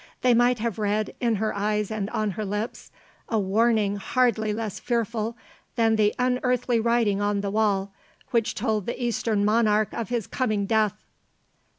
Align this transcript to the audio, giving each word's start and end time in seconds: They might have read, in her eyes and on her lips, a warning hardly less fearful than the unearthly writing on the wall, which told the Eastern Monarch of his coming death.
They 0.23 0.33
might 0.33 0.57
have 0.57 0.79
read, 0.79 1.13
in 1.19 1.35
her 1.35 1.53
eyes 1.53 1.91
and 1.91 2.09
on 2.09 2.31
her 2.31 2.43
lips, 2.43 2.91
a 3.29 3.37
warning 3.37 3.97
hardly 3.97 4.51
less 4.51 4.79
fearful 4.79 5.37
than 5.75 5.95
the 5.95 6.15
unearthly 6.17 6.79
writing 6.79 7.21
on 7.21 7.41
the 7.41 7.51
wall, 7.51 7.93
which 8.31 8.55
told 8.55 8.87
the 8.87 8.99
Eastern 8.99 9.45
Monarch 9.45 9.93
of 9.93 10.09
his 10.09 10.25
coming 10.25 10.65
death. 10.65 10.95